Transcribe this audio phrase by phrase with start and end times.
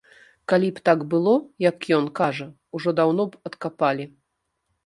[0.51, 1.33] Калі б так было,
[1.69, 2.47] як ён кажа,
[2.79, 4.09] ужо даўно б адкапалі.